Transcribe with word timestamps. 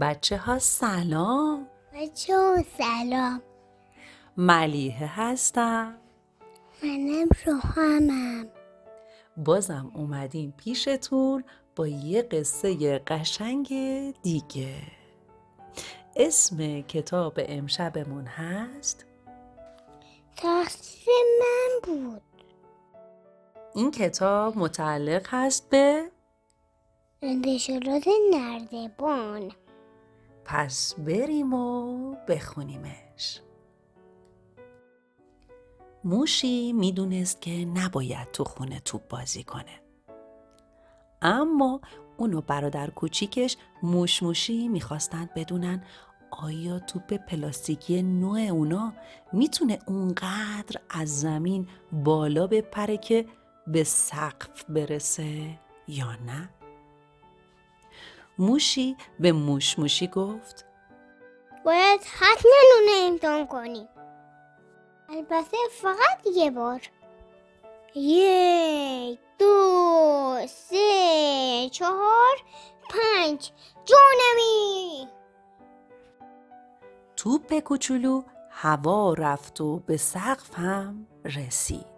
بچه 0.00 0.36
ها 0.36 0.58
سلام. 0.58 1.66
بچه 1.94 2.34
ها 2.36 2.56
سلام. 2.78 3.42
ملیحه 4.36 5.06
هستم. 5.06 5.98
منم 6.82 7.28
روحانم. 7.46 8.48
بازم 9.36 9.92
اومدیم 9.94 10.54
پیشتون 10.56 11.44
با 11.76 11.88
یه 11.88 12.22
قصه 12.22 12.98
قشنگ 12.98 13.68
دیگه. 14.22 14.74
اسم 16.16 16.80
کتاب 16.80 17.34
امشبمون 17.38 18.26
هست؟ 18.26 19.06
تقصیر 20.36 21.24
من 21.40 21.80
بود. 21.84 22.22
این 23.74 23.90
کتاب 23.90 24.58
متعلق 24.58 25.26
هست 25.28 25.70
به؟ 25.70 26.10
انتشارات 27.22 28.04
نردبان. 28.30 29.52
پس 30.44 30.94
بریم 30.94 31.54
و 31.54 32.14
بخونیمش 32.28 33.40
موشی 36.04 36.72
می‌دونست 36.72 37.40
که 37.40 37.50
نباید 37.50 38.30
تو 38.32 38.44
خونه 38.44 38.80
توپ 38.80 39.08
بازی 39.08 39.44
کنه 39.44 39.80
اما 41.22 41.80
اونو 42.16 42.40
برادر 42.40 42.90
کوچیکش 42.90 43.56
موش 43.82 44.22
موشی 44.22 44.68
می‌خواستند 44.68 45.34
بدونن 45.34 45.84
آیا 46.30 46.78
توپ 46.78 47.14
پلاستیکی 47.14 48.02
نوع 48.02 48.40
اونا 48.40 48.92
می‌تونه 49.32 49.78
اونقدر 49.86 50.80
از 50.90 51.20
زمین 51.20 51.68
بالا 51.92 52.46
بپره 52.46 52.96
که 52.96 53.26
به 53.66 53.84
سقف 53.84 54.64
برسه 54.64 55.58
یا 55.88 56.12
نه؟ 56.26 56.48
موشی 58.38 58.96
به 59.20 59.32
موش 59.32 59.78
موشی 59.78 60.06
گفت. 60.06 60.64
باید 61.64 62.00
حتما 62.00 62.52
اونو 62.74 63.06
امتحان 63.12 63.46
کنیم. 63.46 63.88
البته 65.08 65.56
فقط 65.82 66.26
یه 66.34 66.50
بار. 66.50 66.80
یک 67.94 69.18
دو 69.38 70.36
سه 70.48 71.68
چهار 71.72 72.36
پنج. 72.90 73.52
جونمی! 73.84 75.08
توپ 77.16 77.58
کوچولو 77.58 78.22
هوا 78.50 79.14
رفت 79.14 79.60
و 79.60 79.78
به 79.78 79.96
سقف 79.96 80.54
هم 80.54 81.06
رسید. 81.24 81.91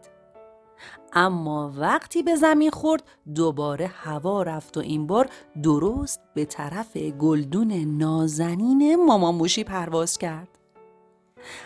اما 1.14 1.72
وقتی 1.76 2.22
به 2.22 2.34
زمین 2.34 2.70
خورد 2.70 3.02
دوباره 3.34 3.86
هوا 3.86 4.42
رفت 4.42 4.76
و 4.76 4.80
این 4.80 5.06
بار 5.06 5.28
درست 5.62 6.20
به 6.34 6.44
طرف 6.44 6.96
گلدون 6.96 7.72
نازنین 7.72 9.06
ماماموشی 9.06 9.64
پرواز 9.64 10.18
کرد. 10.18 10.48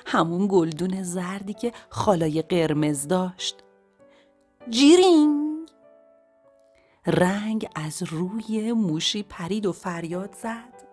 همون 0.06 0.48
گلدون 0.50 1.02
زردی 1.02 1.54
که 1.54 1.72
خالای 1.90 2.42
قرمز 2.42 3.08
داشت. 3.08 3.56
جیرینگ! 4.70 5.68
رنگ 7.06 7.68
از 7.74 8.02
روی 8.02 8.72
موشی 8.72 9.22
پرید 9.22 9.66
و 9.66 9.72
فریاد 9.72 10.34
زد. 10.42 10.88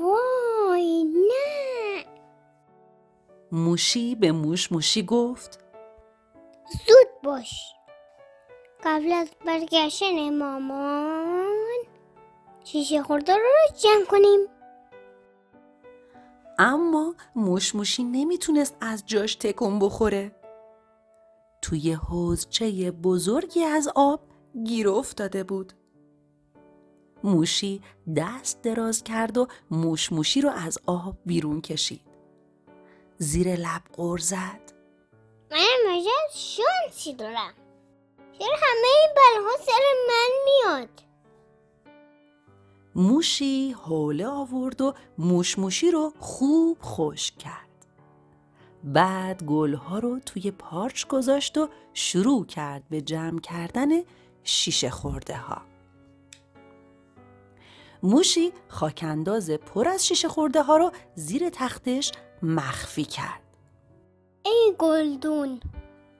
وای 0.00 1.04
نه! 1.04 2.04
موشی 3.52 4.14
به 4.14 4.32
موش 4.32 4.72
موشی 4.72 5.02
گفت. 5.02 5.63
زود 6.70 7.22
باش. 7.22 7.74
قبل 8.84 9.12
از 9.12 9.28
برگشتن 9.46 10.38
مامان 10.38 11.84
شیشه 12.64 13.02
خورده 13.02 13.32
رو 13.34 13.76
جمع 13.82 14.04
کنیم. 14.04 14.46
اما 16.58 17.14
موش 17.36 17.74
موشی 17.74 18.02
نمی‌تونست 18.04 18.76
از 18.80 19.02
جاش 19.06 19.34
تکون 19.34 19.78
بخوره. 19.78 20.36
توی 21.62 21.92
حوزچه 21.92 22.90
بزرگی 22.90 23.64
از 23.64 23.88
آب 23.94 24.20
گیر 24.64 24.88
افتاده 24.88 25.44
بود. 25.44 25.72
موشی 27.24 27.82
دست 28.16 28.62
دراز 28.62 29.04
کرد 29.04 29.38
و 29.38 29.46
موش 29.70 30.12
موشی 30.12 30.40
رو 30.40 30.50
از 30.50 30.78
آب 30.86 31.16
بیرون 31.26 31.60
کشید. 31.60 32.00
زیر 33.18 33.56
لب 33.56 33.82
غر 33.96 34.18
زد. 34.18 34.73
من 35.54 35.92
مجد 35.92 36.34
شانسی 36.34 37.14
دارم 37.14 37.54
چرا 38.38 38.56
همه 38.56 38.88
این 39.00 39.08
بلاها 39.16 39.56
سر 39.66 39.82
من 40.08 40.30
میاد 40.44 40.88
موشی 42.94 43.72
حوله 43.72 44.26
آورد 44.26 44.80
و 44.80 44.94
موش 45.18 45.58
موشی 45.58 45.90
رو 45.90 46.12
خوب 46.18 46.78
خشک 46.82 47.38
کرد. 47.38 47.86
بعد 48.84 49.42
گلها 49.44 49.98
رو 49.98 50.18
توی 50.18 50.50
پارچ 50.50 51.06
گذاشت 51.06 51.58
و 51.58 51.68
شروع 51.94 52.46
کرد 52.46 52.88
به 52.90 53.00
جمع 53.00 53.40
کردن 53.40 53.88
شیشه 54.44 54.90
خورده 54.90 55.36
ها. 55.36 55.62
موشی 58.02 58.52
خاکنداز 58.68 59.50
پر 59.50 59.88
از 59.88 60.06
شیشه 60.06 60.28
خورده 60.28 60.62
ها 60.62 60.76
رو 60.76 60.92
زیر 61.14 61.48
تختش 61.48 62.12
مخفی 62.42 63.04
کرد. 63.04 63.43
ای 64.44 64.74
گلدون 64.78 65.60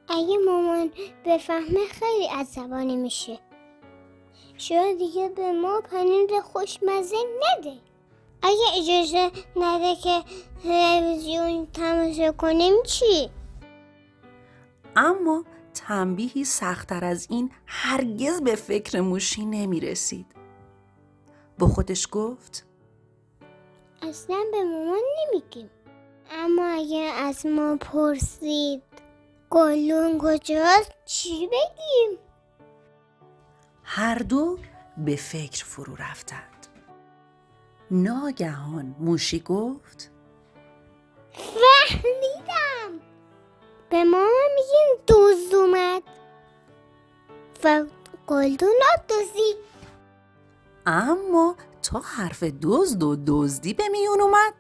اگه 0.09 0.39
مامان 0.47 0.91
بفهمه 1.27 1.87
خیلی 1.91 2.27
عصبانی 2.27 2.97
میشه 2.97 3.39
شاید 4.57 4.99
دیگه 4.99 5.29
به 5.29 5.53
ما 5.53 5.81
پنیر 5.81 6.41
خوشمزه 6.41 7.17
نده 7.17 7.77
اگه 8.43 8.65
اجازه 8.77 9.31
نده 9.57 9.95
که 10.03 10.23
تلویزیون 10.63 11.67
تماشا 11.67 12.33
کنیم 12.33 12.83
چی؟ 12.83 13.31
اما 14.97 15.45
تنبیهی 15.75 16.45
سختتر 16.45 17.05
از 17.05 17.27
این 17.31 17.51
هرگز 17.67 18.43
به 18.43 18.55
فکر 18.55 19.01
موشی 19.01 19.45
نمی 19.45 19.81
رسید. 19.81 20.27
با 21.59 21.67
خودش 21.69 22.09
گفت 22.13 22.67
اصلا 24.03 24.45
به 24.53 24.65
مامان 24.65 25.01
نمیگیم 25.19 25.71
اما 26.31 26.67
اگه 26.67 27.11
از 27.17 27.47
ما 27.47 27.77
پرسید 27.77 28.83
گلون 29.51 30.19
کجاست 30.19 30.93
چی 31.05 31.47
بگیم؟ 31.47 32.19
هر 33.85 34.19
دو 34.19 34.59
به 34.97 35.17
فکر 35.17 35.65
فرو 35.65 35.97
رفتند. 35.97 36.67
ناگهان 37.91 38.97
موشی 38.99 39.41
گفت 39.41 40.11
فهمیدم 41.33 43.01
به 43.91 44.05
مامان 44.05 44.51
میگیم 44.55 45.05
دوز 45.07 45.55
اومد 45.55 46.03
و 47.65 47.85
گلدون 48.27 48.75
را 48.81 49.03
دوزید 49.09 49.57
اما 50.87 51.57
تا 51.83 51.99
حرف 51.99 52.43
دزد 52.43 53.03
و 53.03 53.17
دزدی 53.27 53.75
به 53.75 53.89
میون 53.89 54.21
اومد 54.21 54.55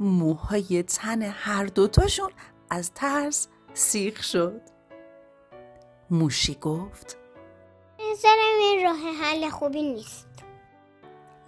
موهای 0.00 0.82
تن 0.82 1.22
هر 1.22 1.64
دوتاشون 1.64 2.30
از 2.70 2.92
ترس 2.94 3.48
سیخ 3.74 4.22
شد. 4.22 4.60
موشی 6.10 6.54
گفت 6.54 7.18
نظرم 8.10 8.58
این 8.60 8.84
راه 8.84 9.14
حل 9.22 9.50
خوبی 9.50 9.82
نیست. 9.82 10.28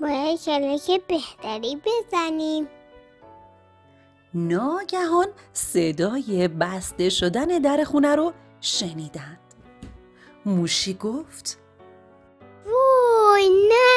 باید 0.01 0.41
کلک 0.45 1.01
بهتری 1.09 1.77
بزنیم. 1.77 2.69
ناگهان 4.35 5.29
صدای 5.53 6.49
بسته 6.49 7.09
شدن 7.09 7.47
در 7.47 7.85
خونه 7.85 8.17
رو 8.17 8.33
شنیدند. 8.61 9.39
موشی 10.47 10.95
گفت 10.95 11.59
وای 12.67 13.49
نه! 13.69 13.92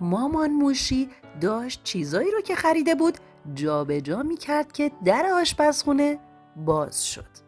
مامان 0.00 0.50
موشی 0.50 1.10
داشت 1.40 1.84
چیزایی 1.84 2.30
رو 2.30 2.40
که 2.40 2.54
خریده 2.54 2.94
بود 2.94 3.18
جابجا 3.54 4.00
جا 4.00 4.22
می 4.22 4.36
کرد 4.36 4.72
که 4.72 4.92
در 5.04 5.26
آشپزخونه 5.26 6.18
باز 6.56 7.06
شد. 7.06 7.46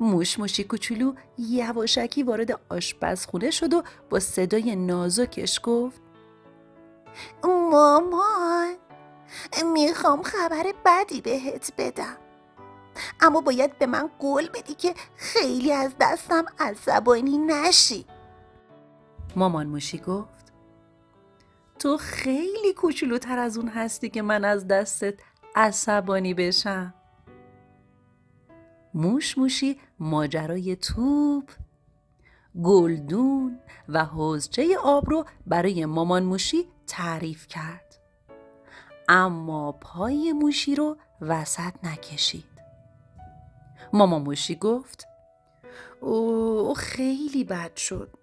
موش 0.00 0.38
موشی 0.38 0.64
کوچولو 0.64 1.12
یواشکی 1.38 2.22
وارد 2.22 2.60
آشپزخونه 2.68 3.50
شد 3.50 3.74
و 3.74 3.82
با 4.10 4.20
صدای 4.20 4.76
نازکش 4.76 5.60
گفت 5.62 6.00
مامان 7.44 8.74
می‌خوام 9.72 10.22
خبر 10.22 10.74
بدی 10.84 11.20
بهت 11.20 11.72
بدم. 11.78 12.16
اما 13.20 13.40
باید 13.40 13.78
به 13.78 13.86
من 13.86 14.10
قول 14.18 14.48
بدی 14.48 14.74
که 14.74 14.94
خیلی 15.16 15.72
از 15.72 15.92
دستم 16.00 16.44
عصبانی 16.58 17.38
نشی. 17.38 18.06
مامان 19.36 19.66
موشی 19.66 19.98
گفت 19.98 20.39
تو 21.80 21.96
خیلی 21.96 22.72
کوچولوتر 22.72 23.38
از 23.38 23.58
اون 23.58 23.68
هستی 23.68 24.10
که 24.10 24.22
من 24.22 24.44
از 24.44 24.68
دستت 24.68 25.14
عصبانی 25.56 26.34
بشم. 26.34 26.94
موش 28.94 29.38
موشی 29.38 29.80
ماجرای 29.98 30.76
توپ 30.76 31.50
گلدون 32.62 33.60
و 33.88 34.04
حوزچه 34.04 34.78
آب 34.82 35.10
رو 35.10 35.24
برای 35.46 35.86
مامان 35.86 36.22
موشی 36.22 36.64
تعریف 36.86 37.46
کرد. 37.46 37.98
اما 39.08 39.72
پای 39.72 40.32
موشی 40.32 40.74
رو 40.74 40.96
وسط 41.20 41.74
نکشید. 41.82 42.44
مامان 43.92 44.22
موشی 44.22 44.54
گفت 44.54 45.06
او 46.00 46.74
خیلی 46.74 47.44
بد 47.44 47.76
شد. 47.76 48.19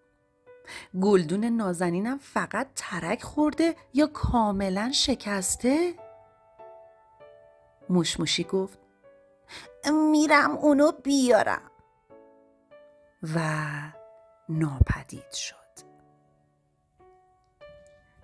گلدون 1.02 1.46
نازنینم 1.46 2.18
فقط 2.18 2.68
ترک 2.76 3.24
خورده 3.24 3.76
یا 3.94 4.08
کاملا 4.08 4.92
شکسته؟ 4.94 5.94
موشموشی 7.90 8.44
گفت 8.44 8.80
میرم 10.12 10.52
اونو 10.52 10.92
بیارم. 10.92 11.72
و 13.36 13.40
ناپدید 14.50 15.32
شد. 15.32 15.56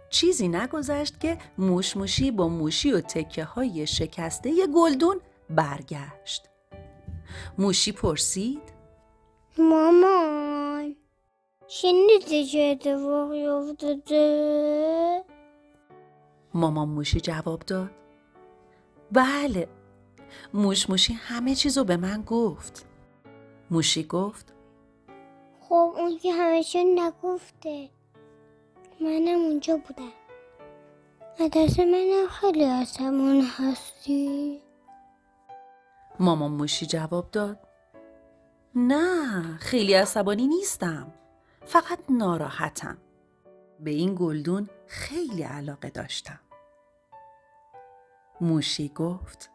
چیزی 0.10 0.48
نگذشت 0.48 1.20
که 1.20 1.38
موشموشی 1.58 2.32
با 2.32 2.48
موشی 2.48 2.92
و 2.92 3.02
تکه 3.02 3.44
های 3.44 3.88
شکسته 3.88 4.68
گلدون 4.68 5.22
برگشت. 5.50 6.50
موشی 7.58 7.92
پرسید 7.92 8.74
مامان. 9.58 10.96
شنیدی 11.68 12.46
چه 12.46 12.60
اتفاقی 12.60 13.46
افتاده؟ 13.46 15.24
مامان 16.54 16.90
موشی 16.90 17.20
جواب 17.20 17.60
داد. 17.60 17.92
بله. 19.12 19.68
موش 20.54 20.90
موشی 20.90 21.14
همه 21.14 21.56
چیزو 21.56 21.84
به 21.84 21.98
من 21.98 22.22
گفت. 22.22 22.86
موشی 23.72 24.04
گفت. 24.04 24.54
خب 25.62 25.94
اون 25.98 26.18
که 26.18 26.34
همیشه 26.34 26.84
نگفته. 26.84 27.90
منم 29.02 29.40
اونجا 29.40 29.78
بودم. 29.78 30.12
دست 31.54 31.80
منم 31.80 32.28
خیلی 32.28 32.66
آسمون 32.66 33.42
هستی. 33.42 34.62
مامان 36.20 36.52
موشی 36.52 36.86
جواب 36.86 37.32
داد. 37.32 37.60
نه 38.76 39.58
خیلی 39.58 39.94
عصبانی 39.94 40.48
نیستم. 40.48 41.14
فقط 41.66 42.00
ناراحتم. 42.10 42.98
به 43.80 43.92
این 43.92 44.16
گلدون 44.20 44.70
خیلی 44.88 45.44
علاقه 45.44 45.90
داشتم. 45.90 46.40
موشی 48.42 48.90
گفت 48.90 49.50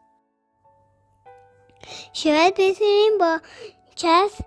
شاید 2.13 2.53
بتونیم 2.53 3.17
با 3.19 3.39
چسب 3.95 4.45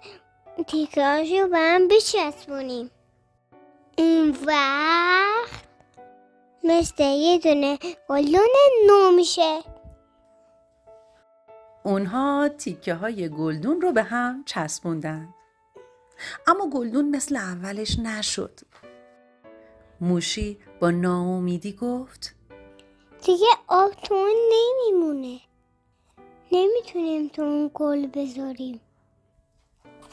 تیکاش 0.66 1.32
رو 1.32 1.48
به 1.48 1.58
هم 1.58 1.88
بچسبونیم. 1.88 2.90
اون 3.98 4.36
وقت 4.46 5.64
مثل 6.64 7.02
یه 7.04 7.38
دونه 7.38 7.78
گلدون 8.08 8.48
نو 8.86 9.10
میشه. 9.16 9.60
اونها 11.84 12.48
تیکه 12.48 12.94
های 12.94 13.28
گلدون 13.28 13.80
رو 13.80 13.92
به 13.92 14.02
هم 14.02 14.44
چسبوندن. 14.46 15.34
اما 16.46 16.70
گلدون 16.70 17.10
مثل 17.10 17.36
اولش 17.36 17.98
نشد. 17.98 18.60
موشی 20.00 20.58
با 20.80 20.90
ناامیدی 20.90 21.72
گفت 21.72 22.34
دیگه 23.24 23.46
آب 23.68 23.92
تو 23.92 24.14
اون 24.14 24.36
نمیمونه. 24.52 25.40
نمی‌تونیم 26.52 27.28
تو 27.28 27.42
اون 27.42 27.70
گل 27.74 28.06
بذاریم. 28.06 28.80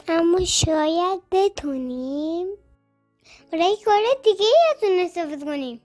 اما 0.08 0.46
شاید 0.46 1.22
بتونیم. 1.32 2.48
برای 3.52 3.78
کار 3.86 4.02
دیگه 4.24 4.46
از 4.76 4.84
اون 4.84 5.00
استفاده 5.00 5.46
کنیم. 5.46 5.82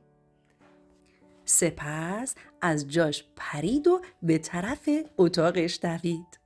سپس 1.45 2.35
از 2.61 2.89
جاش 2.89 3.25
پرید 3.37 3.89
و 3.89 4.01
به 4.23 4.39
طرف 4.39 4.89
اتاقش 5.19 5.79
دوید. 5.83 6.44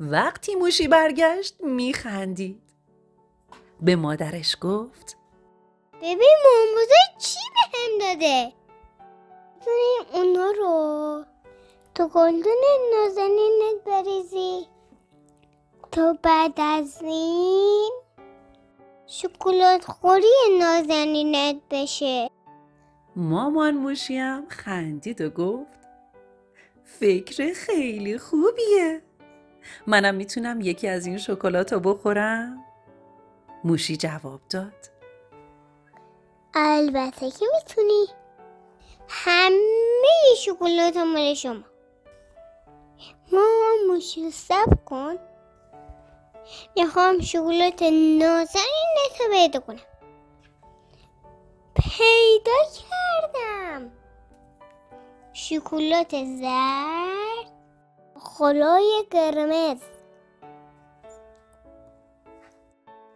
وقتی 0.00 0.54
موشی 0.54 0.88
برگشت 0.88 1.60
میخندید. 1.60 2.62
به 3.80 3.96
مادرش 3.96 4.56
گفت 4.60 5.16
ببین 6.02 6.36
مامبوزه 6.44 6.94
چی 7.18 7.38
به 7.54 7.78
هم 7.78 7.98
داده؟ 7.98 8.52
می‌تونیم 9.54 10.26
اونا 10.26 10.50
رو 10.50 11.24
تو 11.94 12.08
گلدون 12.08 12.62
نازنینت 12.94 13.84
بریزی. 13.86 14.66
تا 15.92 16.18
بعد 16.22 16.52
از 16.56 17.02
این 17.02 17.92
شکلات 19.06 19.84
خوری 19.84 20.58
نازنینت 20.58 21.56
بشه. 21.70 22.30
مامان 23.16 23.74
موشیم 23.74 24.48
خندید 24.48 25.20
و 25.20 25.30
گفت 25.30 25.80
فکر 26.84 27.52
خیلی 27.52 28.18
خوبیه. 28.18 29.02
منم 29.86 30.14
می‌تونم 30.14 30.60
یکی 30.60 30.88
از 30.88 31.06
این 31.06 31.18
شکلات 31.18 31.72
رو 31.72 31.80
بخورم؟ 31.80 32.64
موشی 33.64 33.96
جواب 33.96 34.40
داد. 34.50 34.90
البته 36.54 37.30
که 37.30 37.46
می‌تونی. 37.54 38.06
همه 39.08 40.34
شکلات 40.38 40.96
مال 40.96 41.34
شما. 41.34 41.64
مامان 43.32 43.78
موشی 43.88 44.30
سب 44.30 44.84
کن. 44.84 45.16
می‌خوام 46.76 47.20
شکلات 47.20 47.82
نازنینت 48.18 49.20
رو 49.20 49.30
پیدا 49.30 49.60
کنم. 49.60 49.80
پیدا 51.74 52.52
کردم. 52.74 53.90
شکلات 55.32 56.10
زرد. 56.24 57.59
خلای 58.22 59.04
قرمز. 59.10 59.80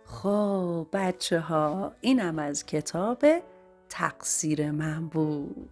خب 0.04 0.86
بچه 0.92 1.40
ها 1.40 1.92
اینم 2.00 2.38
از 2.38 2.66
کتاب 2.66 3.24
تقصیر 3.88 4.70
من 4.70 5.08
بود. 5.08 5.70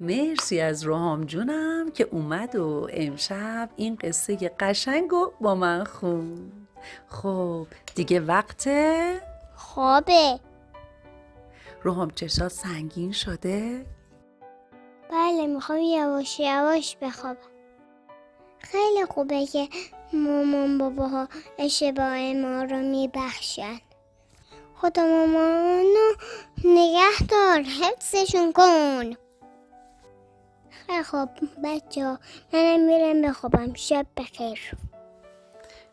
مرسی 0.00 0.60
از 0.60 0.82
روحام 0.82 1.24
جونم 1.24 1.90
که 1.90 2.04
اومد 2.10 2.56
و 2.56 2.88
امشب 2.92 3.70
این 3.76 3.96
قصه 3.96 4.36
قشنگ 4.60 5.10
رو 5.10 5.32
با 5.40 5.54
من 5.54 5.84
خوند. 5.84 6.68
خب 7.08 7.66
دیگه 7.94 8.20
وقت؟ 8.20 8.68
خوابه. 9.54 10.40
روحام 11.82 12.10
چشات 12.10 12.48
سنگین 12.48 13.12
شده؟ 13.12 13.86
بله 15.10 15.46
می‌خوام 15.46 15.78
یواش 15.78 16.40
یواش 16.40 16.96
بخوابم. 16.96 17.51
خیلی 18.62 19.04
خوبه 19.04 19.46
که 19.46 19.68
مامان 20.12 20.78
باباها 20.78 21.28
اشتباه 21.58 22.32
ما 22.32 22.62
رو 22.62 22.76
میبخشن. 22.76 23.80
خدا 24.74 25.06
مامانو 25.06 26.14
نگه 26.64 27.26
دار 27.28 27.62
حفظشون 27.62 28.52
کن. 28.52 29.12
خیلی 30.70 31.02
خوب 31.02 31.28
بچه 31.64 32.04
ها 32.04 32.18
منم 32.52 32.80
میرم 32.86 33.22
بخوابم. 33.22 33.74
شب 33.74 34.06
بخیر. 34.16 34.76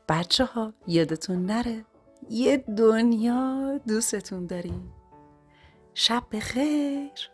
بچه 0.09 0.45
ها 0.45 0.73
یادتون 0.87 1.45
نره 1.45 1.85
یه 2.29 2.57
دنیا 2.57 3.77
دوستتون 3.87 4.45
داریم. 4.45 4.93
شب 5.93 6.23
بخیر. 6.31 7.29